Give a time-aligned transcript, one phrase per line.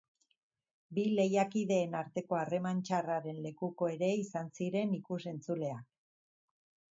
[0.97, 5.87] Bi lehiakideen arteko harreman txarraren lekuko ere izan ziren ikus-entzuleak.